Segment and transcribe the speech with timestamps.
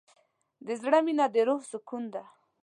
[0.65, 2.23] د زړه مینه د روح سکون ده.